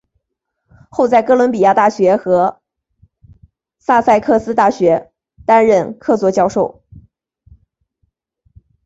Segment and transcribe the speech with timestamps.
[0.89, 2.59] 后在哥伦比亚大学和
[3.77, 5.11] 萨塞克斯大学
[5.45, 6.81] 担任客座教授。